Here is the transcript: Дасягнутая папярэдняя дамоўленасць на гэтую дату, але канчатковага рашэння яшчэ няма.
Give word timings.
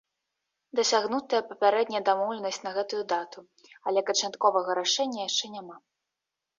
Дасягнутая 0.79 1.41
папярэдняя 1.49 2.01
дамоўленасць 2.09 2.61
на 2.65 2.71
гэтую 2.79 3.03
дату, 3.15 3.39
але 3.91 4.07
канчатковага 4.11 4.71
рашэння 4.85 5.19
яшчэ 5.31 5.45
няма. 5.57 5.75